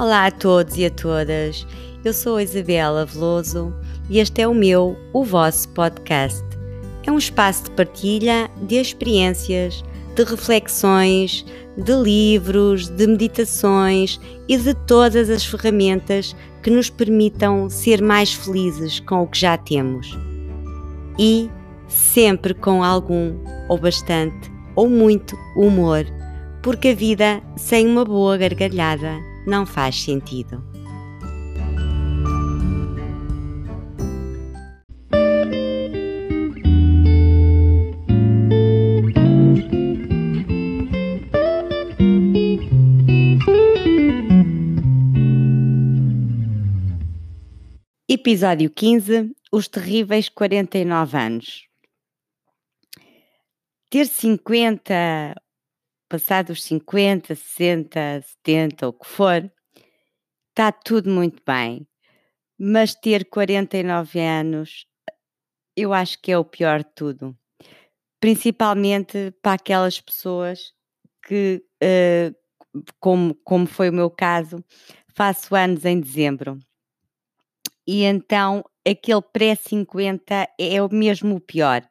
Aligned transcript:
Olá 0.00 0.28
a 0.28 0.30
todos 0.30 0.78
e 0.78 0.86
a 0.86 0.90
todas. 0.90 1.66
Eu 2.02 2.14
sou 2.14 2.36
a 2.36 2.42
Isabela 2.42 3.04
Veloso 3.04 3.70
e 4.08 4.18
este 4.18 4.40
é 4.40 4.48
o 4.48 4.54
meu, 4.54 4.96
o 5.12 5.22
vosso 5.22 5.68
podcast. 5.68 6.42
É 7.06 7.12
um 7.12 7.18
espaço 7.18 7.64
de 7.64 7.72
partilha 7.72 8.50
de 8.62 8.76
experiências, 8.76 9.84
de 10.16 10.24
reflexões, 10.24 11.44
de 11.76 11.92
livros, 11.92 12.88
de 12.88 13.06
meditações 13.06 14.18
e 14.48 14.56
de 14.56 14.72
todas 14.72 15.28
as 15.28 15.44
ferramentas 15.44 16.34
que 16.62 16.70
nos 16.70 16.88
permitam 16.88 17.68
ser 17.68 18.00
mais 18.00 18.32
felizes 18.32 19.00
com 19.00 19.24
o 19.24 19.26
que 19.26 19.38
já 19.38 19.58
temos. 19.58 20.18
E 21.18 21.50
sempre 21.88 22.54
com 22.54 22.82
algum, 22.82 23.34
ou 23.68 23.76
bastante, 23.76 24.50
ou 24.74 24.88
muito 24.88 25.36
humor, 25.54 26.06
porque 26.62 26.88
a 26.88 26.94
vida 26.94 27.42
sem 27.54 27.86
uma 27.86 28.06
boa 28.06 28.38
gargalhada 28.38 29.28
não 29.46 29.64
faz 29.66 29.96
sentido. 30.02 30.62
Episódio 48.08 48.70
15 48.70 49.34
Os 49.50 49.66
terríveis 49.66 50.28
49 50.28 51.16
anos. 51.16 51.66
Ter 53.88 54.06
50 54.06 55.34
passados 56.10 56.64
50, 56.64 57.36
60, 57.36 58.20
70, 58.20 58.88
o 58.88 58.92
que 58.92 59.06
for, 59.06 59.50
está 60.50 60.72
tudo 60.72 61.08
muito 61.08 61.40
bem. 61.46 61.86
Mas 62.58 62.94
ter 62.94 63.24
49 63.30 64.20
anos, 64.20 64.86
eu 65.76 65.94
acho 65.94 66.20
que 66.20 66.32
é 66.32 66.36
o 66.36 66.44
pior 66.44 66.80
de 66.80 66.90
tudo. 66.96 67.38
Principalmente 68.20 69.32
para 69.40 69.52
aquelas 69.52 70.00
pessoas 70.00 70.74
que, 71.26 71.64
uh, 71.82 72.34
como, 72.98 73.34
como 73.44 73.66
foi 73.66 73.88
o 73.88 73.92
meu 73.92 74.10
caso, 74.10 74.62
faço 75.14 75.54
anos 75.54 75.84
em 75.84 76.00
dezembro. 76.00 76.58
E 77.86 78.02
então 78.02 78.64
aquele 78.86 79.22
pré-50 79.22 80.48
é 80.58 80.82
o 80.82 80.92
mesmo 80.92 81.36
o 81.36 81.40
pior. 81.40 81.88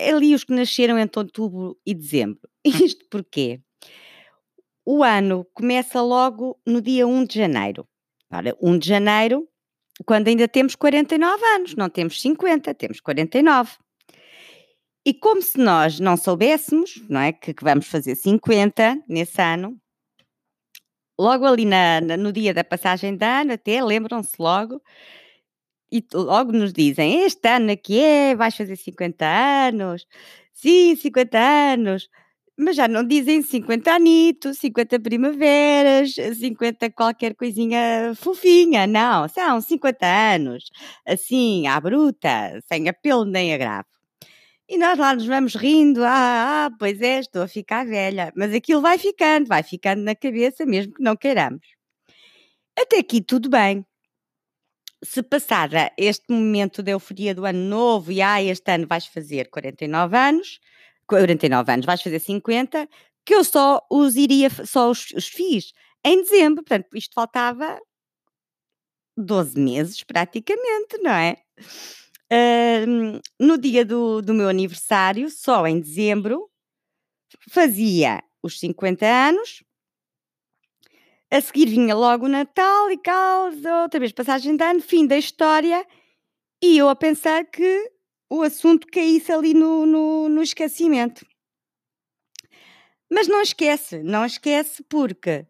Ali 0.00 0.34
os 0.34 0.42
que 0.42 0.52
nasceram 0.52 0.98
entre 0.98 1.20
outubro 1.20 1.78
e 1.86 1.94
dezembro. 1.94 2.40
Isto 2.84 3.06
porquê? 3.08 3.60
O 4.84 5.02
ano 5.02 5.46
começa 5.54 6.00
logo 6.00 6.60
no 6.66 6.80
dia 6.80 7.06
1 7.06 7.24
de 7.24 7.38
janeiro. 7.38 7.88
Ora, 8.30 8.56
1 8.60 8.78
de 8.78 8.88
janeiro, 8.88 9.48
quando 10.04 10.28
ainda 10.28 10.48
temos 10.48 10.74
49 10.74 11.44
anos, 11.44 11.74
não 11.74 11.88
temos 11.88 12.20
50, 12.20 12.74
temos 12.74 13.00
49. 13.00 13.76
E 15.04 15.14
como 15.14 15.40
se 15.40 15.58
nós 15.58 16.00
não 16.00 16.16
soubéssemos, 16.16 17.02
não 17.08 17.20
é, 17.20 17.32
que, 17.32 17.54
que 17.54 17.62
vamos 17.62 17.86
fazer 17.86 18.16
50 18.16 19.04
nesse 19.08 19.40
ano, 19.40 19.80
logo 21.18 21.46
ali 21.46 21.64
na, 21.64 22.00
na, 22.00 22.16
no 22.16 22.32
dia 22.32 22.52
da 22.52 22.64
passagem 22.64 23.16
de 23.16 23.24
ano, 23.24 23.52
até 23.52 23.82
lembram-se 23.82 24.34
logo, 24.38 24.82
e 25.90 26.04
logo 26.12 26.50
nos 26.50 26.72
dizem: 26.72 27.24
Este 27.24 27.48
ano 27.48 27.70
aqui 27.70 28.00
é, 28.00 28.34
vais 28.34 28.56
fazer 28.56 28.76
50 28.76 29.24
anos, 29.24 30.06
sim, 30.52 30.96
50 30.96 31.38
anos, 31.38 32.08
mas 32.58 32.76
já 32.76 32.88
não 32.88 33.04
dizem 33.06 33.42
50 33.42 33.92
anitos, 33.92 34.58
50 34.58 34.98
primaveras, 35.00 36.14
50 36.14 36.90
qualquer 36.90 37.34
coisinha 37.34 38.12
fofinha, 38.16 38.86
não, 38.86 39.28
são 39.28 39.60
50 39.60 40.06
anos, 40.06 40.70
assim, 41.06 41.66
à 41.66 41.80
bruta, 41.80 42.60
sem 42.66 42.88
apelo 42.88 43.24
nem 43.24 43.54
agravo. 43.54 43.86
E 44.68 44.78
nós 44.78 44.98
lá 44.98 45.14
nos 45.14 45.26
vamos 45.26 45.54
rindo, 45.54 46.02
ah, 46.04 46.66
ah, 46.66 46.70
pois 46.78 47.00
é, 47.00 47.20
estou 47.20 47.42
a 47.42 47.48
ficar 47.48 47.86
velha, 47.86 48.32
mas 48.36 48.52
aquilo 48.54 48.80
vai 48.80 48.98
ficando, 48.98 49.46
vai 49.46 49.62
ficando 49.62 50.02
na 50.02 50.14
cabeça, 50.14 50.66
mesmo 50.66 50.94
que 50.94 51.02
não 51.02 51.16
queiramos. 51.16 51.60
Até 52.78 52.98
aqui 52.98 53.20
tudo 53.22 53.48
bem 53.48 53.84
se 55.02 55.22
passada 55.22 55.92
este 55.96 56.32
momento 56.32 56.82
de 56.82 56.90
euforia 56.92 57.34
do 57.34 57.44
ano 57.44 57.60
novo 57.60 58.10
e 58.10 58.22
ah, 58.22 58.42
este 58.42 58.70
ano 58.72 58.86
vais 58.86 59.06
fazer 59.06 59.48
49 59.50 60.16
anos, 60.16 60.58
49 61.06 61.72
anos, 61.72 61.86
vais 61.86 62.02
fazer 62.02 62.18
50, 62.18 62.88
que 63.24 63.34
eu 63.34 63.44
só 63.44 63.84
os 63.90 64.16
iria, 64.16 64.50
só 64.64 64.90
os, 64.90 65.10
os 65.12 65.26
fiz 65.28 65.72
em 66.04 66.22
dezembro, 66.22 66.62
portanto, 66.62 66.96
isto 66.96 67.14
faltava 67.14 67.80
12 69.16 69.58
meses 69.58 70.04
praticamente, 70.04 70.98
não 70.98 71.10
é? 71.10 71.36
Uh, 72.32 73.20
no 73.40 73.58
dia 73.58 73.84
do, 73.84 74.20
do 74.20 74.34
meu 74.34 74.48
aniversário, 74.48 75.30
só 75.30 75.66
em 75.66 75.80
dezembro, 75.80 76.48
fazia 77.50 78.22
os 78.42 78.58
50 78.60 79.06
anos 79.06 79.64
a 81.30 81.40
seguir 81.40 81.66
vinha 81.66 81.94
logo 81.94 82.26
o 82.26 82.28
Natal 82.28 82.90
e 82.90 82.98
causa, 82.98 83.82
outra 83.82 83.98
vez 83.98 84.12
passagem 84.12 84.56
de 84.56 84.62
ano, 84.62 84.80
fim 84.80 85.06
da 85.06 85.18
história, 85.18 85.84
e 86.62 86.78
eu 86.78 86.88
a 86.88 86.94
pensar 86.94 87.44
que 87.44 87.92
o 88.30 88.42
assunto 88.42 88.86
caísse 88.88 89.32
ali 89.32 89.54
no, 89.54 89.86
no, 89.86 90.28
no 90.28 90.42
esquecimento. 90.42 91.26
Mas 93.10 93.28
não 93.28 93.40
esquece, 93.40 94.02
não 94.02 94.24
esquece 94.24 94.82
porque 94.88 95.46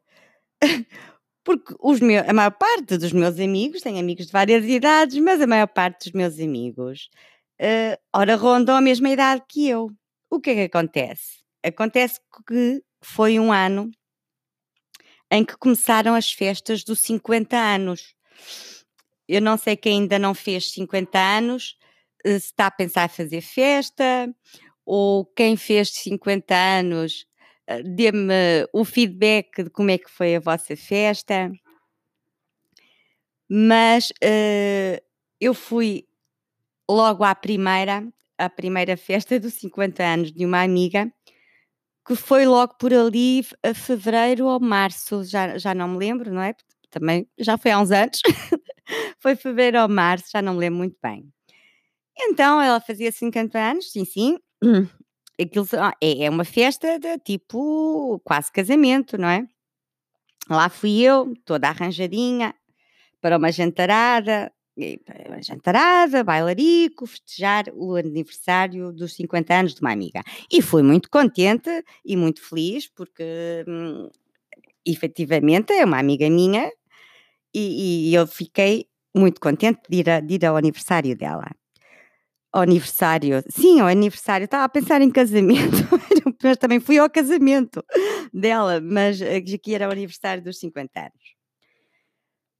porque 1.45 1.75
meus, 2.05 2.29
a 2.29 2.33
maior 2.33 2.51
parte 2.51 2.99
dos 2.99 3.13
meus 3.13 3.39
amigos, 3.39 3.81
tenho 3.81 3.99
amigos 3.99 4.27
de 4.27 4.33
várias 4.33 4.65
idades, 4.65 5.17
mas 5.19 5.41
a 5.41 5.47
maior 5.47 5.69
parte 5.69 6.11
dos 6.11 6.13
meus 6.13 6.41
amigos, 6.41 7.09
uh, 7.61 7.97
ora, 8.13 8.35
rondam 8.35 8.75
a 8.75 8.81
mesma 8.81 9.09
idade 9.11 9.45
que 9.49 9.69
eu. 9.69 9.91
O 10.29 10.41
que 10.41 10.51
é 10.51 10.55
que 10.55 10.77
acontece? 10.77 11.45
Acontece 11.65 12.21
que 12.47 12.83
foi 13.01 13.39
um 13.39 13.53
ano 13.53 13.91
em 15.31 15.45
que 15.45 15.57
começaram 15.57 16.15
as 16.15 16.33
festas 16.33 16.83
dos 16.83 17.01
50 17.01 17.57
anos. 17.57 18.15
Eu 19.29 19.41
não 19.41 19.57
sei 19.57 19.77
quem 19.77 20.03
ainda 20.03 20.19
não 20.19 20.35
fez 20.35 20.71
50 20.73 21.19
anos, 21.19 21.77
se 22.25 22.37
está 22.37 22.67
a 22.67 22.71
pensar 22.71 23.09
fazer 23.09 23.41
festa, 23.41 24.35
ou 24.85 25.25
quem 25.27 25.57
fez 25.57 25.91
50 25.91 26.55
anos, 26.55 27.27
eh, 27.67 27.83
dê-me 27.83 28.33
o 28.73 28.85
feedback 28.85 29.65
de 29.65 29.71
como 29.71 29.91
é 29.91 29.99
que 29.99 30.11
foi 30.11 30.37
a 30.37 30.41
vossa 30.41 30.77
festa. 30.77 31.51
Mas 33.49 34.11
uh, 34.11 35.01
eu 35.41 35.55
fui 35.55 36.07
logo 36.91 37.25
à 37.25 37.35
primeira, 37.35 38.07
à 38.39 38.49
primeira 38.51 38.97
festa 38.97 39.39
dos 39.41 39.55
50 39.55 40.03
anos 40.05 40.33
de 40.33 40.45
uma 40.45 40.63
amiga, 40.63 41.13
que 42.07 42.15
foi 42.17 42.47
logo 42.47 42.75
por 42.79 42.95
ali 42.95 43.45
a 43.65 43.75
fevereiro 43.75 44.47
ou 44.47 44.61
março, 44.61 45.25
já, 45.25 45.59
já 45.59 45.75
não 45.75 45.89
me 45.89 45.99
lembro, 45.99 46.33
não 46.33 46.43
é? 46.43 46.55
Também 46.91 47.29
já 47.39 47.59
foi 47.59 47.73
há 47.73 47.81
uns 47.81 47.91
anos. 47.91 48.21
foi 49.19 49.37
fevereiro 49.37 49.83
ou 49.83 49.89
março, 49.89 50.27
já 50.33 50.43
não 50.43 50.55
me 50.55 50.61
lembro 50.61 50.79
muito 50.79 50.97
bem. 51.03 51.29
Então 52.19 52.61
ela 52.61 52.81
fazia 52.81 53.13
50 53.13 53.59
anos, 53.59 53.91
sim, 53.93 54.05
sim. 54.05 54.39
Aquilo 55.39 55.67
é, 56.01 56.25
é 56.25 56.31
uma 56.31 56.45
festa 56.45 56.99
de 56.99 57.19
tipo 57.19 58.21
quase 58.25 58.51
casamento, 58.51 59.19
não 59.19 59.29
é? 59.29 59.47
Lá 60.49 60.69
fui 60.69 61.03
eu, 61.03 61.35
toda 61.45 61.69
arranjadinha, 61.69 62.55
para 63.21 63.37
uma 63.37 63.53
jantarada, 63.53 64.51
jantarada, 65.41 66.23
bailarico, 66.23 67.07
festejar 67.07 67.65
o 67.75 67.97
aniversário 67.97 68.93
dos 68.93 69.15
50 69.15 69.55
anos 69.55 69.75
de 69.75 69.81
uma 69.81 69.93
amiga. 69.93 70.23
E 70.51 70.63
fui 70.63 70.83
muito 70.83 71.11
contente 71.11 71.85
e 72.05 72.17
muito 72.17 72.41
feliz, 72.43 72.89
porque 72.89 73.65
hum, 73.67 74.09
efetivamente 74.87 75.73
é 75.73 75.85
uma 75.85 75.99
amiga 75.99 76.29
minha 76.31 76.71
e, 77.55 78.11
e, 78.11 78.15
eu 78.15 78.27
fiquei 78.27 78.87
muito 79.15 79.41
contente 79.41 79.81
de 79.89 79.99
ir, 79.99 80.11
a, 80.11 80.21
de 80.21 80.35
ir 80.35 80.45
ao 80.45 80.57
aniversário 80.57 81.17
dela. 81.17 81.51
Aniversário, 82.63 83.43
sim, 83.49 83.81
ao 83.81 83.87
aniversário, 83.87 84.45
estava 84.45 84.65
a 84.65 84.69
pensar 84.69 85.03
em 85.03 85.11
casamento, 85.11 85.77
mas 86.43 86.57
também 86.57 86.81
fui 86.81 86.99
ao 86.99 87.11
casamento 87.11 87.85
dela, 88.33 88.81
mas 88.81 89.21
aqui 89.23 89.75
era 89.75 89.89
o 89.89 89.93
aniversário 89.93 90.43
dos 90.43 90.59
50 90.59 91.01
anos. 91.01 91.37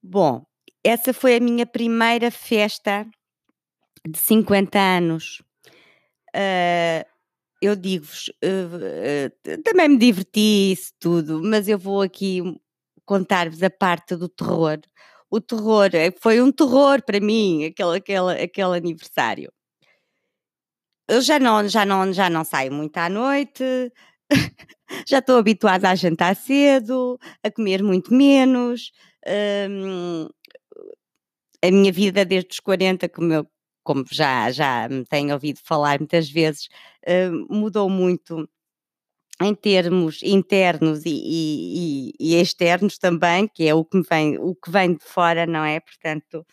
Bom, 0.03 0.45
essa 0.85 1.13
foi 1.13 1.37
a 1.37 1.41
minha 1.41 1.67
primeira 1.67 2.31
festa 2.31 3.07
de 4.09 4.19
50 4.19 4.79
anos. 4.79 5.43
Uh, 6.35 7.05
eu 7.61 7.75
digo-vos, 7.75 8.29
uh, 8.45 9.57
uh, 9.57 9.63
também 9.63 9.89
me 9.89 9.99
diverti 9.99 10.73
isso 10.73 10.93
tudo, 11.01 11.43
mas 11.43 11.67
eu 11.67 11.79
vou 11.79 12.03
aqui 12.03 12.43
contar-vos 13.05 13.63
a 13.63 13.71
parte 13.71 14.15
do 14.15 14.29
terror. 14.29 14.79
O 15.31 15.41
terror 15.41 15.91
foi 16.21 16.41
um 16.41 16.53
terror 16.53 17.03
para 17.05 17.19
mim, 17.21 17.65
aquele, 17.65 17.97
aquele, 17.97 18.43
aquele 18.43 18.77
aniversário. 18.77 19.53
Eu 21.09 21.21
já 21.21 21.39
não, 21.39 21.69
já, 21.69 21.85
não, 21.85 22.13
já 22.13 22.29
não 22.29 22.45
saio 22.45 22.73
muito 22.73 22.97
à 22.99 23.09
noite, 23.09 23.63
já 25.07 25.19
estou 25.21 25.39
habituada 25.39 25.89
a 25.91 25.95
jantar 25.95 26.35
cedo, 26.35 27.19
a 27.45 27.51
comer 27.51 27.83
muito 27.83 28.13
menos, 28.13 28.91
hum, 29.71 30.29
a 31.63 31.71
minha 31.71 31.93
vida 31.93 32.25
desde 32.25 32.51
os 32.53 32.61
40, 32.61 33.09
como, 33.09 33.33
eu, 33.33 33.47
como 33.85 34.05
já, 34.11 34.51
já 34.51 34.89
me 34.89 35.05
tenho 35.05 35.33
ouvido 35.33 35.61
falar 35.63 35.99
muitas 36.01 36.29
vezes, 36.31 36.69
hum, 37.07 37.47
mudou 37.51 37.89
muito 37.89 38.49
em 39.43 39.55
termos 39.55 40.23
internos 40.23 41.05
e, 41.05 41.11
e, 41.11 42.13
e, 42.19 42.35
externos 42.41 42.99
também, 42.99 43.47
que 43.49 43.69
é 43.69 43.75
o 43.75 43.85
que, 43.85 44.01
vem, 44.03 44.39
o 44.39 44.55
que 44.55 44.71
vem 44.71 44.95
de 44.95 45.05
fora, 45.05 45.47
não 45.47 45.63
é? 45.65 45.79
Portanto, 45.81 46.45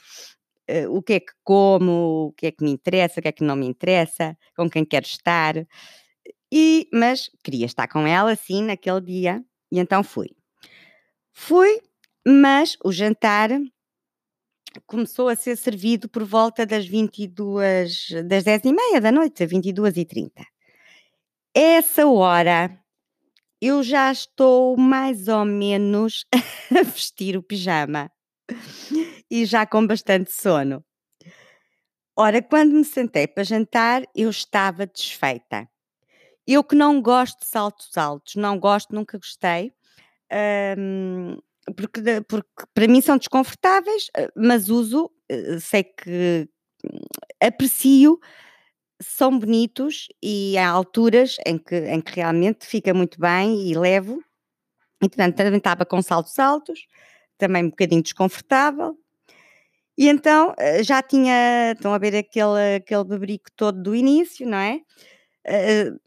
uh, 0.85 0.95
o 0.95 1.01
que 1.01 1.13
é 1.13 1.19
que 1.19 1.33
como, 1.43 2.27
o 2.27 2.33
que 2.33 2.47
é 2.47 2.51
que 2.51 2.63
me 2.63 2.71
interessa, 2.71 3.19
o 3.19 3.23
que 3.23 3.29
é 3.29 3.31
que 3.31 3.43
não 3.43 3.55
me 3.55 3.67
interessa, 3.67 4.37
com 4.55 4.69
quem 4.69 4.85
quero 4.85 5.05
estar. 5.05 5.55
E, 6.51 6.87
mas 6.93 7.29
queria 7.43 7.65
estar 7.65 7.87
com 7.87 8.05
ela, 8.07 8.35
sim, 8.35 8.63
naquele 8.63 9.01
dia, 9.01 9.43
e 9.71 9.79
então 9.79 10.03
fui. 10.03 10.29
Fui, 11.31 11.81
mas 12.25 12.77
o 12.83 12.91
jantar 12.91 13.49
começou 14.87 15.29
a 15.29 15.35
ser 15.35 15.55
servido 15.55 16.09
por 16.09 16.23
volta 16.23 16.65
das 16.65 16.85
22, 16.85 18.07
das 18.25 18.43
10 18.43 18.61
e 18.65 18.73
meia 18.73 19.01
da 19.01 19.11
noite, 19.11 19.45
22 19.45 19.97
e 19.97 20.05
30 20.05 20.53
essa 21.53 22.07
hora 22.07 22.79
eu 23.61 23.83
já 23.83 24.11
estou 24.11 24.75
mais 24.75 25.27
ou 25.27 25.45
menos 25.45 26.25
a 26.75 26.83
vestir 26.83 27.37
o 27.37 27.43
pijama 27.43 28.11
e 29.29 29.45
já 29.45 29.65
com 29.65 29.85
bastante 29.85 30.31
sono. 30.31 30.83
Ora, 32.15 32.41
quando 32.41 32.73
me 32.73 32.85
sentei 32.85 33.27
para 33.27 33.44
jantar, 33.44 34.03
eu 34.15 34.29
estava 34.29 34.85
desfeita. 34.85 35.67
Eu 36.47 36.63
que 36.63 36.75
não 36.75 37.01
gosto 37.01 37.39
de 37.39 37.47
saltos 37.47 37.97
altos, 37.97 38.35
não 38.35 38.59
gosto, 38.59 38.94
nunca 38.94 39.17
gostei, 39.17 39.73
hum, 40.77 41.38
porque, 41.75 42.01
porque 42.27 42.50
para 42.73 42.88
mim 42.88 43.01
são 43.01 43.17
desconfortáveis, 43.17 44.09
eh, 44.17 44.29
mas 44.35 44.69
uso, 44.69 45.09
eh, 45.29 45.59
sei 45.59 45.83
que 45.83 46.47
hum, 46.85 46.99
aprecio 47.41 48.19
são 49.01 49.38
bonitos 49.38 50.07
e 50.21 50.57
há 50.57 50.69
alturas 50.69 51.38
em 51.45 51.57
que, 51.57 51.75
em 51.75 52.01
que 52.01 52.13
realmente 52.15 52.65
fica 52.65 52.94
muito 52.94 53.19
bem 53.19 53.69
e 53.69 53.75
levo. 53.77 54.23
E, 55.03 55.09
portanto, 55.09 55.35
também 55.35 55.57
estava 55.57 55.85
com 55.85 56.01
saltos 56.01 56.39
altos, 56.39 56.88
também 57.44 57.66
um 57.66 57.69
bocadinho 57.69 58.01
desconfortável. 58.01 58.98
E 59.98 60.07
então 60.07 60.54
eh, 60.57 60.84
já 60.84 61.01
tinha, 61.01 61.74
estão 61.74 61.94
a 61.94 61.98
ver 61.98 62.16
aquele, 62.16 62.78
aquele 62.78 63.04
beberico 63.04 63.51
todo 63.56 63.81
do 63.81 63.95
início, 63.95 64.48
não 64.48 64.57
é? 64.57 64.81
Uh, 65.45 66.00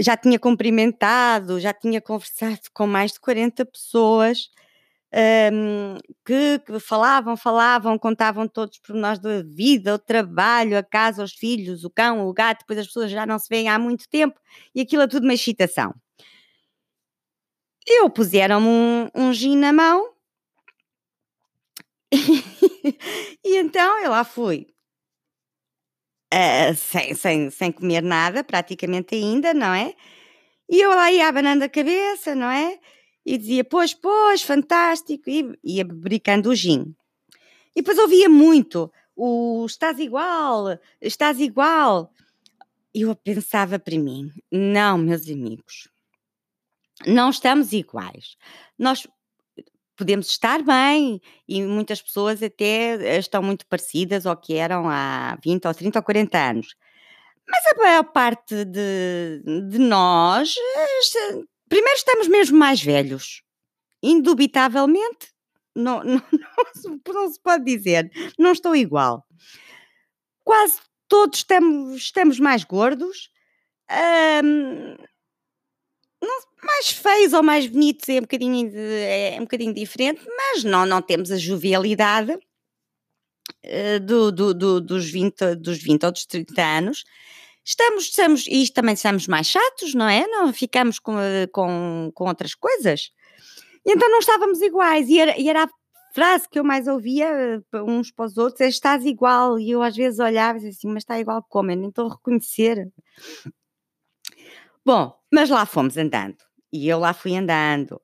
já 0.00 0.16
tinha 0.16 0.38
cumprimentado, 0.38 1.60
já 1.60 1.72
tinha 1.72 2.00
conversado 2.00 2.60
com 2.72 2.86
mais 2.86 3.12
de 3.12 3.20
40 3.20 3.66
pessoas 3.66 4.50
um, 5.52 5.96
que, 6.24 6.58
que, 6.60 6.80
falavam, 6.80 7.36
falavam, 7.36 7.98
contavam 7.98 8.48
todos 8.48 8.76
os 8.76 8.82
pormenores 8.82 9.18
da 9.18 9.42
vida, 9.42 9.94
o 9.94 9.98
trabalho, 9.98 10.78
a 10.78 10.82
casa, 10.82 11.22
os 11.22 11.32
filhos, 11.32 11.84
o 11.84 11.90
cão, 11.90 12.26
o 12.26 12.32
gato, 12.32 12.60
depois 12.60 12.78
as 12.78 12.86
pessoas 12.86 13.10
já 13.10 13.26
não 13.26 13.38
se 13.38 13.48
veem 13.50 13.68
há 13.68 13.78
muito 13.78 14.08
tempo 14.08 14.40
e 14.74 14.80
aquilo 14.80 15.02
é 15.02 15.06
tudo 15.06 15.24
uma 15.24 15.34
excitação. 15.34 15.94
Eu 17.86 18.10
puseram-me 18.10 18.66
um, 18.66 19.08
um 19.14 19.32
gin 19.32 19.56
na 19.56 19.72
mão 19.72 20.17
e 23.44 23.56
então 23.56 23.98
eu 24.00 24.10
lá 24.10 24.24
fui. 24.24 24.66
Uh, 26.32 26.74
sem, 26.74 27.14
sem, 27.14 27.50
sem 27.50 27.72
comer 27.72 28.02
nada, 28.02 28.44
praticamente 28.44 29.14
ainda, 29.14 29.54
não 29.54 29.72
é? 29.72 29.94
E 30.68 30.80
eu 30.80 30.90
lá 30.90 31.10
ia 31.10 31.28
abanando 31.28 31.64
a 31.64 31.68
cabeça, 31.68 32.34
não 32.34 32.50
é? 32.50 32.78
e 33.28 33.36
dizia, 33.36 33.62
pois, 33.62 33.92
pois, 33.92 34.40
fantástico, 34.40 35.28
e 35.28 35.54
ia 35.62 35.84
bebericando 35.84 36.48
o 36.48 36.54
gin. 36.54 36.96
E 37.76 37.82
depois 37.82 37.98
ouvia 37.98 38.26
muito 38.26 38.90
o 39.14 39.66
estás 39.66 39.98
igual, 39.98 40.78
estás 40.98 41.38
igual. 41.38 42.10
E 42.94 43.02
eu 43.02 43.14
pensava 43.14 43.78
para 43.78 43.98
mim, 43.98 44.32
não, 44.50 44.96
meus 44.96 45.28
amigos, 45.28 45.88
não 47.06 47.28
estamos 47.28 47.74
iguais. 47.74 48.38
Nós 48.78 49.06
podemos 49.98 50.28
estar 50.28 50.62
bem 50.62 51.20
e 51.46 51.62
muitas 51.62 52.00
pessoas 52.00 52.42
até 52.42 53.18
estão 53.18 53.42
muito 53.42 53.66
parecidas 53.66 54.24
ao 54.24 54.36
que 54.36 54.54
eram 54.54 54.88
há 54.88 55.36
20 55.44 55.66
ou 55.66 55.74
30 55.74 55.98
ou 55.98 56.02
40 56.02 56.38
anos. 56.38 56.76
Mas 57.46 57.66
a 57.66 57.82
maior 57.82 58.04
parte 58.04 58.64
de, 58.64 59.42
de 59.68 59.78
nós 59.78 60.54
Primeiro, 61.68 61.96
estamos 61.98 62.28
mesmo 62.28 62.58
mais 62.58 62.82
velhos. 62.82 63.42
Indubitavelmente, 64.02 65.32
não, 65.74 66.02
não, 66.04 66.22
não, 66.32 67.00
não 67.06 67.30
se 67.30 67.40
pode 67.40 67.64
dizer, 67.64 68.10
não 68.38 68.52
estou 68.52 68.74
igual. 68.74 69.26
Quase 70.44 70.80
todos 71.06 71.40
estamos, 71.40 71.96
estamos 71.96 72.40
mais 72.40 72.64
gordos. 72.64 73.30
Não, 76.22 76.40
mais 76.62 76.90
feios 76.90 77.32
ou 77.32 77.42
mais 77.42 77.66
bonitos 77.66 78.08
é 78.08 78.18
um 78.18 78.22
bocadinho, 78.22 78.70
é 78.74 79.36
um 79.38 79.44
bocadinho 79.44 79.74
diferente, 79.74 80.20
mas 80.26 80.64
não, 80.64 80.86
não 80.86 81.02
temos 81.02 81.30
a 81.30 81.36
jovialidade 81.36 82.32
uh, 82.32 84.00
do, 84.04 84.32
do, 84.32 84.54
do, 84.54 84.80
dos, 84.80 85.10
20, 85.10 85.54
dos 85.56 85.78
20 85.78 86.04
ou 86.04 86.12
dos 86.12 86.26
30 86.26 86.62
anos 86.62 87.04
Estamos, 87.68 88.04
estamos, 88.04 88.46
e 88.46 88.66
também 88.72 88.94
estamos 88.94 89.26
mais 89.26 89.46
chatos, 89.46 89.92
não 89.92 90.08
é? 90.08 90.26
Não 90.26 90.50
ficamos 90.54 90.98
com, 90.98 91.12
com, 91.52 92.10
com 92.14 92.26
outras 92.26 92.54
coisas. 92.54 93.10
E 93.84 93.92
então 93.92 94.10
não 94.10 94.20
estávamos 94.20 94.62
iguais. 94.62 95.06
E 95.10 95.20
era, 95.20 95.38
e 95.38 95.50
era 95.50 95.64
a 95.64 95.68
frase 96.14 96.48
que 96.48 96.58
eu 96.58 96.64
mais 96.64 96.88
ouvia 96.88 97.26
eh, 97.26 97.82
uns 97.82 98.10
para 98.10 98.24
os 98.24 98.38
outros: 98.38 98.62
é 98.62 98.68
estás 98.68 99.04
igual. 99.04 99.58
E 99.58 99.72
eu 99.72 99.82
às 99.82 99.94
vezes 99.94 100.18
olhava 100.18 100.56
e 100.56 100.62
dizia 100.62 100.70
assim, 100.78 100.88
mas 100.88 101.02
está 101.02 101.20
igual 101.20 101.44
como? 101.46 101.70
Eu 101.70 101.76
nem 101.76 101.90
estou 101.90 102.06
a 102.06 102.14
reconhecer. 102.14 102.90
Bom, 104.88 105.14
mas 105.30 105.50
lá 105.50 105.66
fomos 105.66 105.98
andando. 105.98 106.38
E 106.72 106.88
eu 106.88 106.98
lá 106.98 107.12
fui 107.12 107.36
andando. 107.36 108.00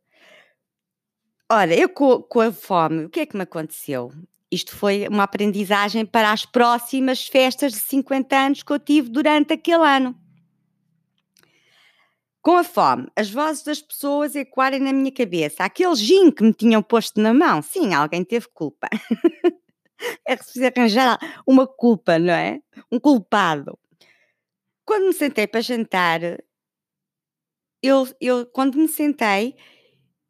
Ora, 1.51 1.75
eu 1.75 1.89
com, 1.89 2.21
com 2.21 2.43
a 2.43 2.53
fome, 2.53 3.07
o 3.07 3.09
que 3.09 3.21
é 3.21 3.25
que 3.25 3.35
me 3.35 3.45
aconteceu? 3.45 4.13
Isto 4.53 4.77
foi 4.77 5.09
uma 5.09 5.23
aprendizagem 5.23 6.05
para 6.05 6.31
as 6.31 6.45
próximas 6.45 7.27
festas 7.27 7.73
de 7.73 7.79
50 7.79 8.37
anos 8.37 8.63
que 8.63 8.71
eu 8.71 8.79
tive 8.79 9.09
durante 9.09 9.55
aquele 9.55 9.83
ano. 9.83 10.15
Com 12.43 12.59
a 12.59 12.63
fome, 12.63 13.09
as 13.17 13.31
vozes 13.31 13.63
das 13.63 13.81
pessoas 13.81 14.37
ecoarem 14.37 14.81
na 14.81 14.93
minha 14.93 15.11
cabeça. 15.11 15.65
Aquele 15.65 15.95
gin 15.95 16.31
que 16.31 16.45
me 16.45 16.53
tinham 16.53 16.83
posto 16.83 17.19
na 17.19 17.33
mão. 17.33 17.63
Sim, 17.63 17.95
alguém 17.95 18.23
teve 18.23 18.47
culpa. 18.53 18.91
é 20.29 20.37
preciso 20.37 20.67
arranjar 20.67 21.19
uma 21.47 21.67
culpa, 21.67 22.19
não 22.19 22.35
é? 22.35 22.61
Um 22.93 23.01
culpado. 23.01 23.79
Quando 24.85 25.07
me 25.07 25.15
sentei 25.15 25.47
para 25.47 25.63
jantar, 25.63 26.21
eu, 27.85 28.09
eu 28.19 28.47
quando 28.47 28.79
me 28.79 28.89
sentei, 28.89 29.55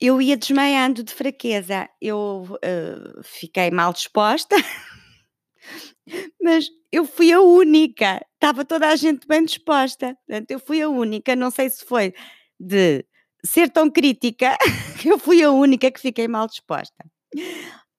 eu 0.01 0.21
ia 0.21 0.37
desmaiando 0.37 1.05
de 1.05 1.15
fraqueza. 1.15 1.89
Eu 2.01 2.45
uh, 2.51 3.23
fiquei 3.23 3.71
mal 3.71 3.93
disposta, 3.93 4.57
mas 6.43 6.69
eu 6.91 7.05
fui 7.05 7.33
a 7.33 7.41
única. 7.41 8.21
Estava 8.35 8.65
toda 8.65 8.89
a 8.89 8.97
gente 8.97 9.27
bem 9.29 9.45
disposta. 9.45 10.19
Portanto, 10.27 10.51
eu 10.51 10.59
fui 10.59 10.83
a 10.83 10.89
única. 10.89 11.37
Não 11.37 11.51
sei 11.51 11.71
se 11.71 11.85
foi 11.85 12.13
de 12.59 13.05
ser 13.47 13.71
tão 13.71 13.89
crítica 13.91 14.57
eu 15.05 15.19
fui 15.19 15.43
a 15.43 15.51
única 15.51 15.91
que 15.93 16.01
fiquei 16.01 16.27
mal 16.27 16.49
disposta. 16.49 17.05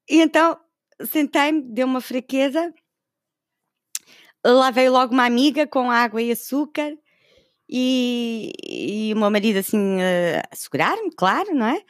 E 0.10 0.20
então 0.22 0.60
sentei-me, 1.02 1.62
deu 1.62 1.88
uma 1.88 2.02
fraqueza. 2.02 2.74
Lá 4.46 4.70
veio 4.70 4.92
logo 4.92 5.14
uma 5.14 5.26
amiga 5.26 5.66
com 5.66 5.90
água 5.90 6.22
e 6.22 6.32
açúcar 6.32 6.94
e, 7.70 8.52
e 8.64 9.14
o 9.14 9.18
meu 9.18 9.32
marido 9.32 9.60
assim 9.60 9.98
a 10.02 10.56
segurar-me, 10.56 11.12
claro, 11.16 11.54
não 11.54 11.68
é? 11.68 11.82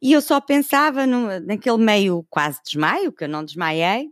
E 0.00 0.12
eu 0.12 0.20
só 0.20 0.40
pensava 0.40 1.06
no, 1.06 1.40
naquele 1.40 1.78
meio 1.78 2.26
quase 2.28 2.60
desmaio, 2.64 3.12
que 3.12 3.24
eu 3.24 3.28
não 3.28 3.44
desmaiei, 3.44 4.10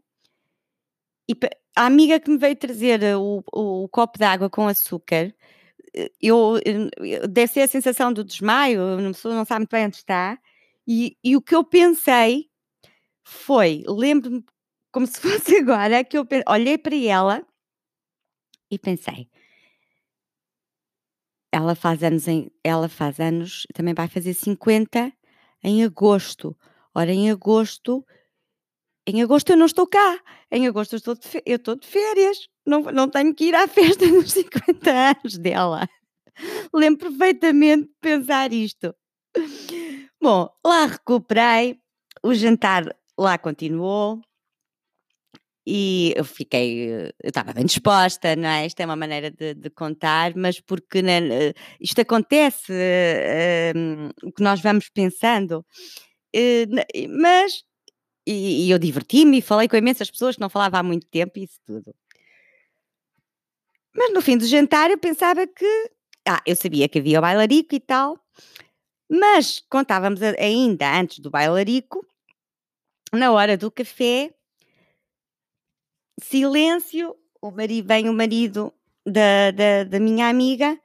e 1.28 1.34
a 1.76 1.86
amiga 1.86 2.18
que 2.18 2.30
me 2.30 2.38
veio 2.38 2.56
trazer 2.56 3.00
o, 3.16 3.42
o, 3.52 3.84
o 3.84 3.88
copo 3.88 4.18
de 4.18 4.24
água 4.24 4.50
com 4.50 4.66
açúcar, 4.66 5.34
eh, 5.94 6.10
eu, 6.20 6.58
eu, 6.64 7.28
deve 7.28 7.52
ser 7.52 7.60
a 7.62 7.68
sensação 7.68 8.12
do 8.12 8.24
desmaio, 8.24 8.80
a 8.98 9.12
pessoa 9.12 9.34
não 9.34 9.44
sabe 9.44 9.60
muito 9.60 9.70
bem 9.70 9.86
onde 9.86 9.96
está, 9.96 10.38
e, 10.86 11.16
e 11.22 11.36
o 11.36 11.42
que 11.42 11.54
eu 11.54 11.64
pensei 11.64 12.50
foi, 13.22 13.84
lembro-me 13.86 14.44
como 14.92 15.06
se 15.06 15.20
fosse 15.20 15.56
agora, 15.56 16.04
que 16.04 16.18
eu 16.18 16.26
olhei 16.48 16.78
para 16.78 16.96
ela 16.96 17.46
e 18.70 18.78
pensei, 18.78 19.28
ela 21.52 21.74
faz 21.74 22.02
anos 22.02 22.28
em, 22.28 22.50
ela 22.62 22.88
faz 22.88 23.18
anos, 23.18 23.66
também 23.74 23.94
vai 23.94 24.08
fazer 24.08 24.34
50 24.34 25.12
em 25.62 25.84
agosto. 25.84 26.56
Ora, 26.94 27.12
em 27.12 27.30
agosto, 27.30 28.04
em 29.06 29.22
agosto 29.22 29.50
eu 29.50 29.56
não 29.56 29.66
estou 29.66 29.86
cá. 29.86 30.20
Em 30.50 30.66
agosto 30.66 30.94
eu 30.94 30.98
estou 30.98 31.14
de, 31.14 31.20
eu 31.44 31.56
estou 31.56 31.76
de 31.76 31.86
férias. 31.86 32.48
Não, 32.64 32.82
não 32.82 33.08
tenho 33.08 33.34
que 33.34 33.46
ir 33.46 33.54
à 33.54 33.66
festa 33.68 34.06
dos 34.06 34.32
50 34.32 34.90
anos 34.90 35.38
dela. 35.38 35.88
Lembro 36.72 37.08
perfeitamente 37.08 37.88
de 37.88 37.94
pensar 38.00 38.52
isto. 38.52 38.94
Bom, 40.20 40.48
lá 40.64 40.86
recuperei. 40.86 41.80
O 42.22 42.34
jantar 42.34 42.84
lá 43.18 43.38
continuou 43.38 44.20
e 45.66 46.12
eu 46.16 46.24
fiquei, 46.24 46.90
eu 47.22 47.28
estava 47.28 47.52
bem 47.52 47.64
disposta, 47.66 48.34
não 48.36 48.48
é? 48.48 48.66
Isto 48.66 48.80
é 48.80 48.86
uma 48.86 48.96
maneira 48.96 49.30
de, 49.30 49.54
de 49.54 49.70
contar, 49.70 50.34
mas 50.34 50.60
porque 50.60 51.02
né, 51.02 51.20
isto 51.80 52.00
acontece, 52.00 52.72
uh, 52.72 54.26
o 54.26 54.32
que 54.32 54.42
nós 54.42 54.60
vamos 54.60 54.88
pensando, 54.88 55.64
uh, 56.34 57.10
mas 57.20 57.64
e, 58.26 58.66
e 58.66 58.70
eu 58.70 58.78
diverti-me 58.78 59.38
e 59.38 59.42
falei 59.42 59.68
com 59.68 59.76
imensas 59.76 60.10
pessoas 60.10 60.36
que 60.36 60.40
não 60.40 60.50
falava 60.50 60.78
há 60.78 60.82
muito 60.82 61.06
tempo 61.06 61.38
e 61.38 61.44
isso 61.44 61.60
tudo. 61.66 61.94
Mas 63.94 64.12
no 64.12 64.22
fim 64.22 64.38
do 64.38 64.46
jantar 64.46 64.90
eu 64.90 64.98
pensava 64.98 65.46
que, 65.46 65.90
ah, 66.26 66.42
eu 66.46 66.54
sabia 66.54 66.88
que 66.88 66.98
havia 66.98 67.18
o 67.18 67.22
bailarico 67.22 67.74
e 67.74 67.80
tal, 67.80 68.18
mas 69.10 69.60
contávamos 69.68 70.22
ainda 70.22 70.98
antes 70.98 71.18
do 71.18 71.30
bailarico, 71.30 72.06
na 73.12 73.32
hora 73.32 73.56
do 73.56 73.70
café, 73.70 74.32
silêncio, 76.22 77.16
o 77.40 77.50
marido, 77.50 77.86
vem 77.86 78.08
o 78.08 78.12
marido 78.12 78.72
da, 79.06 79.50
da, 79.50 79.84
da 79.84 80.00
minha 80.00 80.28
amiga 80.28 80.78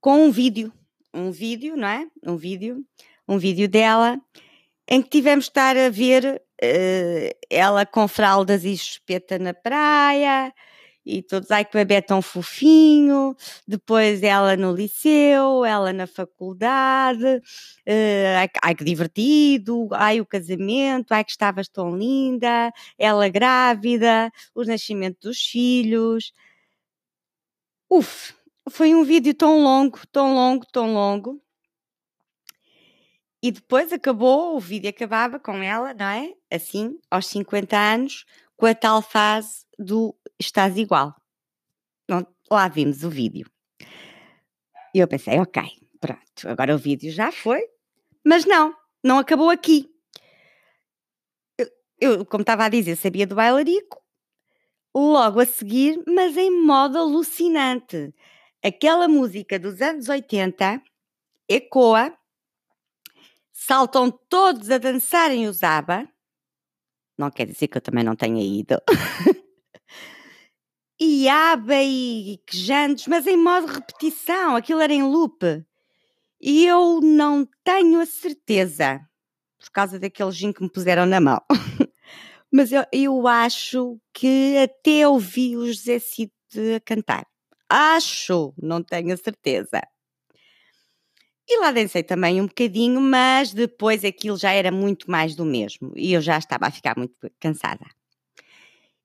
com 0.00 0.24
um 0.24 0.30
vídeo, 0.30 0.72
um 1.14 1.30
vídeo, 1.30 1.76
não 1.76 1.88
é? 1.88 2.06
Um 2.24 2.36
vídeo, 2.36 2.84
um 3.28 3.38
vídeo 3.38 3.68
dela, 3.68 4.20
em 4.88 5.00
que 5.00 5.08
tivemos 5.08 5.44
de 5.44 5.50
estar 5.50 5.76
a 5.76 5.88
ver 5.88 6.42
uh, 6.62 7.38
ela 7.48 7.86
com 7.86 8.08
fraldas 8.08 8.64
e 8.64 8.72
espeta 8.72 9.38
na 9.38 9.54
praia, 9.54 10.52
e 11.04 11.22
todos, 11.22 11.50
ai 11.50 11.64
que 11.64 11.72
bebê 11.72 11.94
é 11.94 12.00
tão 12.00 12.22
fofinho, 12.22 13.36
depois 13.66 14.22
ela 14.22 14.56
no 14.56 14.72
liceu, 14.74 15.64
ela 15.64 15.92
na 15.92 16.06
faculdade, 16.06 17.24
uh, 17.24 18.36
ai, 18.38 18.48
ai, 18.62 18.74
que 18.74 18.84
divertido, 18.84 19.88
ai 19.92 20.20
o 20.20 20.26
casamento, 20.26 21.12
ai 21.12 21.24
que 21.24 21.32
estavas 21.32 21.68
tão 21.68 21.96
linda, 21.96 22.72
ela 22.98 23.28
grávida, 23.28 24.30
o 24.54 24.64
nascimento 24.64 25.18
dos 25.22 25.40
filhos. 25.40 26.32
Uf, 27.90 28.34
foi 28.70 28.94
um 28.94 29.04
vídeo 29.04 29.34
tão 29.34 29.62
longo, 29.62 30.00
tão 30.10 30.34
longo, 30.34 30.64
tão 30.72 30.92
longo. 30.94 31.40
E 33.42 33.50
depois 33.50 33.92
acabou, 33.92 34.56
o 34.56 34.60
vídeo 34.60 34.88
acabava 34.88 35.38
com 35.38 35.62
ela, 35.62 35.92
não 35.92 36.06
é? 36.06 36.32
Assim, 36.50 36.96
aos 37.10 37.26
50 37.26 37.76
anos, 37.76 38.24
com 38.56 38.66
a 38.66 38.74
tal 38.74 39.02
fase 39.02 39.66
do 39.76 40.14
estás 40.46 40.76
igual. 40.76 41.14
Lá 42.50 42.68
vimos 42.68 43.02
o 43.02 43.10
vídeo. 43.10 43.50
E 44.94 44.98
eu 44.98 45.08
pensei, 45.08 45.38
ok, 45.38 45.62
pronto, 46.00 46.48
agora 46.48 46.74
o 46.74 46.78
vídeo 46.78 47.10
já 47.10 47.32
foi, 47.32 47.66
mas 48.24 48.44
não, 48.44 48.74
não 49.02 49.18
acabou 49.18 49.48
aqui. 49.48 49.90
Eu, 51.56 51.68
eu 51.98 52.26
como 52.26 52.42
estava 52.42 52.64
a 52.64 52.68
dizer, 52.68 52.96
sabia 52.96 53.26
do 53.26 53.34
bailarico, 53.34 54.02
logo 54.94 55.40
a 55.40 55.46
seguir, 55.46 56.02
mas 56.06 56.36
em 56.36 56.50
modo 56.50 56.98
alucinante. 56.98 58.14
Aquela 58.62 59.08
música 59.08 59.58
dos 59.58 59.80
anos 59.80 60.08
80 60.08 60.82
ecoa, 61.48 62.16
saltam 63.52 64.10
todos 64.10 64.70
a 64.70 64.78
dançarem 64.78 65.48
o 65.48 65.52
Zaba. 65.52 66.08
Não 67.16 67.30
quer 67.30 67.46
dizer 67.46 67.68
que 67.68 67.76
eu 67.76 67.82
também 67.82 68.04
não 68.04 68.16
tenha 68.16 68.42
ido. 68.42 68.80
e 71.04 71.28
aba 71.28 71.82
e 71.82 72.38
quejantes, 72.46 73.08
mas 73.08 73.26
em 73.26 73.36
modo 73.36 73.66
repetição, 73.66 74.54
aquilo 74.54 74.80
era 74.80 74.92
em 74.92 75.02
loop. 75.02 75.44
E 76.40 76.64
eu 76.64 77.00
não 77.02 77.44
tenho 77.64 78.00
a 78.00 78.06
certeza, 78.06 79.00
por 79.58 79.68
causa 79.72 79.98
daquele 79.98 80.30
gin 80.30 80.52
que 80.52 80.62
me 80.62 80.70
puseram 80.70 81.04
na 81.04 81.20
mão, 81.20 81.40
mas 82.52 82.70
eu, 82.70 82.84
eu 82.92 83.26
acho 83.26 83.98
que 84.14 84.56
até 84.58 85.08
ouvi 85.08 85.56
o 85.56 85.66
José 85.66 85.98
Cid 85.98 86.30
a 86.76 86.78
cantar. 86.78 87.26
Acho, 87.68 88.54
não 88.56 88.80
tenho 88.80 89.12
a 89.12 89.16
certeza. 89.16 89.82
E 91.48 91.58
lá 91.58 91.72
dancei 91.72 92.04
também 92.04 92.40
um 92.40 92.46
bocadinho, 92.46 93.00
mas 93.00 93.52
depois 93.52 94.04
aquilo 94.04 94.36
já 94.36 94.52
era 94.52 94.70
muito 94.70 95.10
mais 95.10 95.34
do 95.34 95.44
mesmo 95.44 95.92
e 95.96 96.12
eu 96.12 96.20
já 96.20 96.38
estava 96.38 96.66
a 96.68 96.70
ficar 96.70 96.96
muito 96.96 97.14
cansada. 97.40 97.86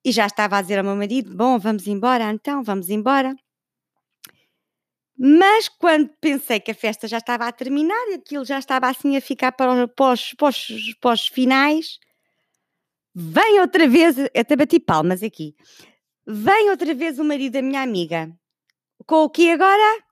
E 0.07 0.11
já 0.13 0.25
estava 0.25 0.57
a 0.57 0.61
dizer 0.61 0.77
ao 0.77 0.85
meu 0.85 0.95
marido: 0.95 1.35
Bom, 1.35 1.59
vamos 1.59 1.85
embora, 1.85 2.31
então, 2.31 2.63
vamos 2.63 2.89
embora. 2.89 3.35
Mas 5.19 5.67
quando 5.67 6.09
pensei 6.21 6.61
que 6.61 6.71
a 6.71 6.75
festa 6.75 7.09
já 7.09 7.17
estava 7.17 7.45
a 7.45 7.51
terminar 7.51 8.07
e 8.07 8.13
aquilo 8.13 8.45
já 8.45 8.57
estava 8.57 8.87
assim 8.87 9.17
a 9.17 9.21
ficar 9.21 9.51
para, 9.51 9.69
os, 10.13 10.33
os 11.03 11.27
finais, 11.27 11.99
vem 13.13 13.59
outra 13.59 13.85
vez, 13.85 14.15
até 14.33 14.55
bati 14.55 14.79
palmas 14.79 15.21
aqui, 15.21 15.53
vem 16.25 16.69
outra 16.69 16.93
vez 16.93 17.19
o 17.19 17.25
marido 17.25 17.53
da 17.53 17.61
minha 17.61 17.81
amiga. 17.81 18.31
Com 19.05 19.25
o 19.25 19.29
que 19.29 19.51
agora? 19.51 20.03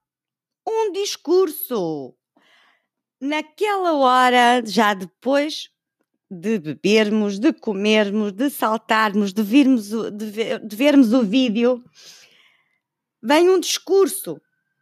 Um 0.67 0.91
discurso. 0.91 2.13
Naquela 3.21 3.93
hora, 3.93 4.61
já 4.65 4.93
depois 4.93 5.69
de 6.35 6.59
bebermos, 6.59 7.39
de 7.39 7.53
comermos, 7.53 8.31
de 8.31 8.49
saltarmos, 8.49 9.33
de, 9.33 9.41
virmos 9.41 9.89
de, 9.89 10.25
ver, 10.25 10.59
de 10.59 10.75
vermos 10.75 11.13
o 11.13 11.23
vídeo, 11.23 11.83
vem 13.21 13.49
um 13.49 13.59
discurso. 13.59 14.39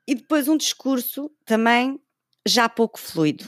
E 0.08 0.16
depois 0.16 0.48
um 0.48 0.58
discurso 0.58 1.32
também 1.46 2.00
já 2.46 2.68
pouco 2.68 3.00
fluido, 3.00 3.48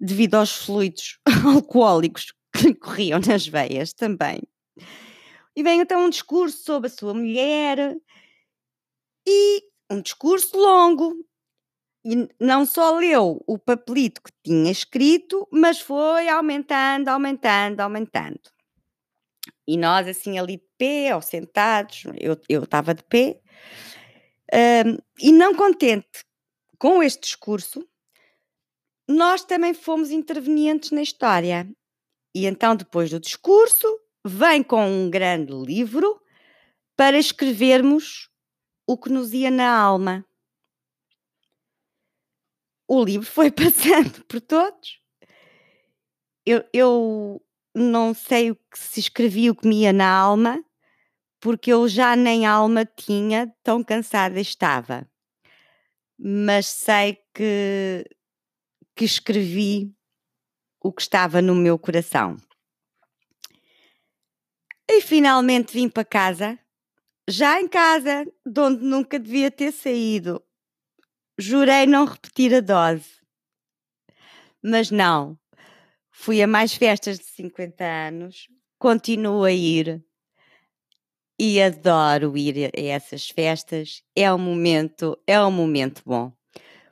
devido 0.00 0.34
aos 0.34 0.52
fluidos 0.52 1.20
alcoólicos 1.46 2.32
que 2.52 2.74
corriam 2.74 3.20
nas 3.20 3.46
veias 3.46 3.92
também. 3.92 4.42
E 5.56 5.62
vem 5.62 5.80
então 5.80 6.04
um 6.04 6.10
discurso 6.10 6.64
sobre 6.64 6.88
a 6.88 6.90
sua 6.90 7.14
mulher 7.14 7.96
e 9.26 9.62
um 9.90 10.00
discurso 10.00 10.56
longo, 10.56 11.24
e 12.04 12.28
não 12.38 12.66
só 12.66 12.98
leu 12.98 13.42
o 13.46 13.58
papelito 13.58 14.20
que 14.22 14.30
tinha 14.44 14.70
escrito, 14.70 15.48
mas 15.50 15.80
foi 15.80 16.28
aumentando, 16.28 17.08
aumentando, 17.08 17.80
aumentando. 17.80 18.40
E 19.66 19.78
nós, 19.78 20.06
assim, 20.06 20.38
ali 20.38 20.58
de 20.58 20.68
pé 20.76 21.14
ou 21.14 21.22
sentados, 21.22 22.02
eu 22.48 22.62
estava 22.62 22.94
de 22.94 23.02
pé, 23.04 23.40
um, 24.52 24.98
e 25.18 25.32
não 25.32 25.54
contente 25.54 26.24
com 26.78 27.02
este 27.02 27.22
discurso, 27.22 27.88
nós 29.08 29.44
também 29.44 29.72
fomos 29.72 30.10
intervenientes 30.10 30.90
na 30.90 31.02
história. 31.02 31.66
E 32.34 32.46
então, 32.46 32.76
depois 32.76 33.10
do 33.10 33.20
discurso, 33.20 33.86
vem 34.26 34.62
com 34.62 34.86
um 34.86 35.10
grande 35.10 35.52
livro 35.52 36.20
para 36.96 37.18
escrevermos 37.18 38.28
o 38.86 38.98
que 38.98 39.08
nos 39.08 39.32
ia 39.32 39.50
na 39.50 39.74
alma 39.74 40.24
o 42.96 43.04
livro 43.04 43.26
foi 43.26 43.50
passando 43.52 44.24
por 44.24 44.40
todos. 44.40 45.00
Eu, 46.46 46.64
eu 46.72 47.42
não 47.74 48.14
sei 48.14 48.50
o 48.50 48.56
que 48.56 48.78
se 48.78 49.00
escrevia, 49.00 49.50
o 49.50 49.54
que 49.54 49.66
me 49.66 49.82
ia 49.82 49.92
na 49.92 50.08
alma, 50.08 50.62
porque 51.40 51.72
eu 51.72 51.88
já 51.88 52.14
nem 52.14 52.46
alma 52.46 52.84
tinha, 52.84 53.52
tão 53.62 53.82
cansada 53.82 54.40
estava. 54.40 55.08
Mas 56.18 56.66
sei 56.66 57.18
que, 57.34 58.04
que 58.94 59.04
escrevi 59.04 59.92
o 60.80 60.92
que 60.92 61.02
estava 61.02 61.40
no 61.42 61.54
meu 61.54 61.78
coração. 61.78 62.36
E 64.88 65.00
finalmente 65.00 65.72
vim 65.72 65.88
para 65.88 66.04
casa, 66.04 66.58
já 67.28 67.58
em 67.58 67.66
casa, 67.66 68.26
de 68.44 68.60
onde 68.60 68.84
nunca 68.84 69.18
devia 69.18 69.50
ter 69.50 69.72
saído, 69.72 70.42
Jurei 71.38 71.86
não 71.86 72.04
repetir 72.04 72.54
a 72.54 72.60
dose. 72.60 73.20
Mas 74.62 74.90
não. 74.90 75.36
Fui 76.10 76.40
a 76.40 76.46
mais 76.46 76.74
festas 76.74 77.18
de 77.18 77.24
50 77.24 77.84
anos, 77.84 78.48
continuo 78.78 79.42
a 79.42 79.50
ir 79.50 80.04
e 81.38 81.60
adoro 81.60 82.36
ir 82.36 82.70
a 82.76 82.80
essas 82.80 83.28
festas. 83.28 84.02
É 84.14 84.32
um 84.32 84.38
momento, 84.38 85.18
é 85.26 85.40
um 85.40 85.50
momento 85.50 86.02
bom. 86.06 86.32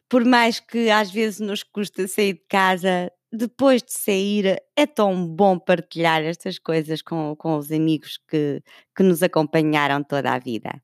Por 0.08 0.24
mais 0.24 0.58
que 0.58 0.90
às 0.90 1.10
vezes 1.10 1.38
nos 1.38 1.62
custa 1.62 2.08
sair 2.08 2.34
de 2.34 2.44
casa, 2.48 3.10
depois 3.32 3.80
de 3.82 3.92
sair 3.92 4.60
é 4.76 4.86
tão 4.86 5.26
bom 5.26 5.58
partilhar 5.58 6.20
estas 6.22 6.58
coisas 6.58 7.00
com, 7.00 7.34
com 7.36 7.56
os 7.56 7.70
amigos 7.70 8.18
que, 8.28 8.60
que 8.94 9.02
nos 9.04 9.22
acompanharam 9.22 10.02
toda 10.02 10.32
a 10.32 10.38
vida. 10.38 10.82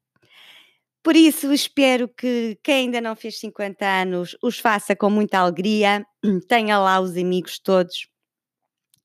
Por 1.09 1.17
isso, 1.17 1.50
espero 1.55 2.07
que 2.07 2.59
quem 2.62 2.81
ainda 2.81 3.00
não 3.00 3.17
fez 3.17 3.41
50 3.41 3.83
anos 3.83 4.37
os 4.43 4.59
faça 4.59 4.95
com 4.95 5.09
muita 5.09 5.38
alegria, 5.38 6.05
tenha 6.47 6.79
lá 6.79 7.00
os 7.00 7.17
amigos 7.17 7.59
todos 7.59 8.07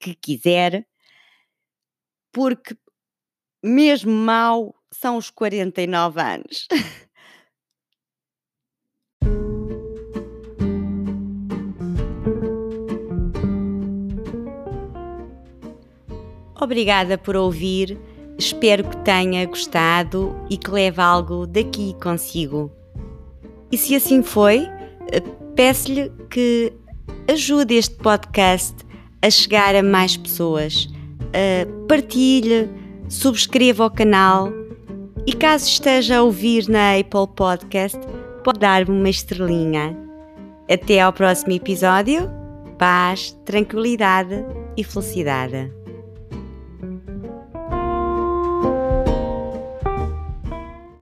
que 0.01 0.13
quiser, 0.13 0.85
porque 2.29 2.75
mesmo 3.63 4.11
mal 4.11 4.75
são 4.91 5.15
os 5.15 5.29
49 5.29 6.19
anos. 6.19 6.67
Obrigada 16.59 17.17
por 17.17 17.37
ouvir, 17.37 17.97
espero 18.45 18.83
que 18.83 18.97
tenha 18.97 19.45
gostado 19.45 20.35
e 20.49 20.57
que 20.57 20.69
leve 20.69 21.01
algo 21.01 21.47
daqui 21.47 21.95
consigo. 22.01 22.71
E 23.71 23.77
se 23.77 23.95
assim 23.95 24.21
foi, 24.21 24.67
eh, 25.11 25.21
peço-lhe 25.55 26.11
que 26.29 26.73
ajude 27.31 27.75
este 27.75 27.95
podcast 27.95 28.75
a 29.21 29.29
chegar 29.29 29.75
a 29.75 29.81
mais 29.81 30.17
pessoas. 30.17 30.85
Uh, 31.33 31.87
partilhe, 31.87 32.69
subscreva 33.09 33.85
o 33.85 33.89
canal 33.89 34.49
e 35.25 35.33
caso 35.33 35.67
esteja 35.67 36.17
a 36.17 36.23
ouvir 36.23 36.67
na 36.67 36.97
Apple 36.97 37.27
Podcast, 37.35 37.99
pode 38.43 38.59
dar-me 38.59 38.91
uma 38.91 39.09
estrelinha. 39.09 39.97
Até 40.69 40.99
ao 40.99 41.13
próximo 41.13 41.53
episódio. 41.53 42.29
Paz, 42.77 43.31
tranquilidade 43.45 44.45
e 44.75 44.83
felicidade. 44.83 45.82